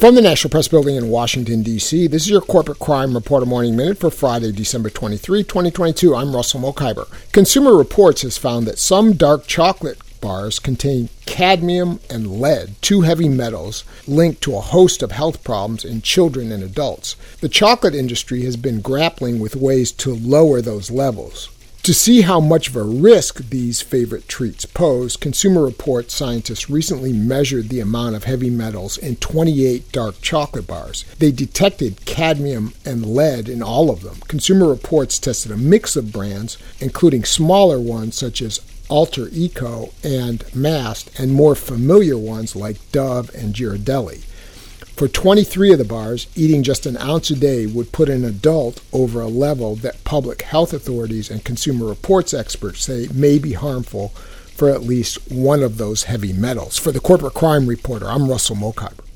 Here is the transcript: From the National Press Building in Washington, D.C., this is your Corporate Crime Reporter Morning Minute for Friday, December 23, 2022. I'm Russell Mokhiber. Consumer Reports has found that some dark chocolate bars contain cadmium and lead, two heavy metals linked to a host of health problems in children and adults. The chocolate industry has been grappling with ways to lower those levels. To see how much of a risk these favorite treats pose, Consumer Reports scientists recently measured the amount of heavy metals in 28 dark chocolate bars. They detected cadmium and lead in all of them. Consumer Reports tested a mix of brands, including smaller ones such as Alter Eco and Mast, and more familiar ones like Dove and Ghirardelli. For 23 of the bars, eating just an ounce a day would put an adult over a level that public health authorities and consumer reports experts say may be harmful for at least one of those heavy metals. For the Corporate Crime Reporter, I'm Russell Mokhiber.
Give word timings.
From 0.00 0.14
the 0.14 0.22
National 0.22 0.50
Press 0.50 0.66
Building 0.66 0.96
in 0.96 1.10
Washington, 1.10 1.62
D.C., 1.62 2.06
this 2.06 2.22
is 2.22 2.30
your 2.30 2.40
Corporate 2.40 2.78
Crime 2.78 3.12
Reporter 3.12 3.44
Morning 3.44 3.76
Minute 3.76 3.98
for 3.98 4.10
Friday, 4.10 4.50
December 4.50 4.88
23, 4.88 5.44
2022. 5.44 6.16
I'm 6.16 6.34
Russell 6.34 6.60
Mokhiber. 6.62 7.06
Consumer 7.32 7.76
Reports 7.76 8.22
has 8.22 8.38
found 8.38 8.66
that 8.66 8.78
some 8.78 9.12
dark 9.12 9.46
chocolate 9.46 9.98
bars 10.22 10.58
contain 10.58 11.10
cadmium 11.26 12.00
and 12.08 12.40
lead, 12.40 12.76
two 12.80 13.02
heavy 13.02 13.28
metals 13.28 13.84
linked 14.08 14.40
to 14.40 14.56
a 14.56 14.60
host 14.60 15.02
of 15.02 15.12
health 15.12 15.44
problems 15.44 15.84
in 15.84 16.00
children 16.00 16.50
and 16.50 16.62
adults. 16.62 17.14
The 17.42 17.50
chocolate 17.50 17.94
industry 17.94 18.44
has 18.44 18.56
been 18.56 18.80
grappling 18.80 19.38
with 19.38 19.54
ways 19.54 19.92
to 19.92 20.14
lower 20.14 20.62
those 20.62 20.90
levels. 20.90 21.50
To 21.84 21.94
see 21.94 22.20
how 22.20 22.40
much 22.40 22.68
of 22.68 22.76
a 22.76 22.82
risk 22.82 23.48
these 23.48 23.80
favorite 23.80 24.28
treats 24.28 24.66
pose, 24.66 25.16
Consumer 25.16 25.64
Reports 25.64 26.12
scientists 26.12 26.68
recently 26.68 27.10
measured 27.10 27.70
the 27.70 27.80
amount 27.80 28.16
of 28.16 28.24
heavy 28.24 28.50
metals 28.50 28.98
in 28.98 29.16
28 29.16 29.90
dark 29.90 30.20
chocolate 30.20 30.66
bars. 30.66 31.06
They 31.18 31.32
detected 31.32 32.04
cadmium 32.04 32.74
and 32.84 33.14
lead 33.14 33.48
in 33.48 33.62
all 33.62 33.88
of 33.88 34.02
them. 34.02 34.16
Consumer 34.28 34.68
Reports 34.68 35.18
tested 35.18 35.50
a 35.52 35.56
mix 35.56 35.96
of 35.96 36.12
brands, 36.12 36.58
including 36.80 37.24
smaller 37.24 37.80
ones 37.80 38.14
such 38.14 38.42
as 38.42 38.60
Alter 38.90 39.30
Eco 39.32 39.94
and 40.04 40.44
Mast, 40.54 41.10
and 41.18 41.32
more 41.32 41.54
familiar 41.54 42.18
ones 42.18 42.54
like 42.54 42.92
Dove 42.92 43.34
and 43.34 43.54
Ghirardelli. 43.54 44.24
For 45.00 45.08
23 45.08 45.72
of 45.72 45.78
the 45.78 45.86
bars, 45.86 46.26
eating 46.36 46.62
just 46.62 46.84
an 46.84 46.98
ounce 46.98 47.30
a 47.30 47.34
day 47.34 47.64
would 47.64 47.90
put 47.90 48.10
an 48.10 48.22
adult 48.22 48.82
over 48.92 49.22
a 49.22 49.28
level 49.28 49.74
that 49.76 50.04
public 50.04 50.42
health 50.42 50.74
authorities 50.74 51.30
and 51.30 51.42
consumer 51.42 51.86
reports 51.86 52.34
experts 52.34 52.84
say 52.84 53.08
may 53.10 53.38
be 53.38 53.54
harmful 53.54 54.08
for 54.54 54.68
at 54.68 54.82
least 54.82 55.16
one 55.32 55.62
of 55.62 55.78
those 55.78 56.02
heavy 56.02 56.34
metals. 56.34 56.76
For 56.76 56.92
the 56.92 57.00
Corporate 57.00 57.32
Crime 57.32 57.66
Reporter, 57.66 58.10
I'm 58.10 58.28
Russell 58.28 58.56
Mokhiber. 58.56 59.09